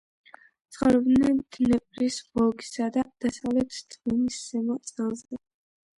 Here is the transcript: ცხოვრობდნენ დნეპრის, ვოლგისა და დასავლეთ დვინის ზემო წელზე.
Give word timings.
ცხოვრობდნენ 0.75 1.41
დნეპრის, 1.57 2.17
ვოლგისა 2.39 2.89
და 2.97 3.03
დასავლეთ 3.27 3.85
დვინის 3.99 4.43
ზემო 4.49 4.79
წელზე. 4.93 5.45